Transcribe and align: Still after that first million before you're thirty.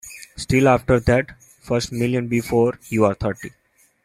Still 0.35 0.67
after 0.67 0.99
that 1.01 1.39
first 1.61 1.91
million 1.91 2.27
before 2.27 2.79
you're 2.89 3.13
thirty. 3.13 3.51